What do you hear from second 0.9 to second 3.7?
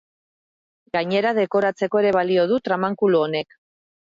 Gainera, dekoratzeko ere balio du tramankulu honek.